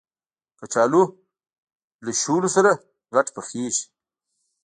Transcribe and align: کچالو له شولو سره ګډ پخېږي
کچالو 0.59 1.03
له 2.05 2.11
شولو 2.21 2.49
سره 2.55 2.71
ګډ 3.13 3.27
پخېږي 3.35 3.85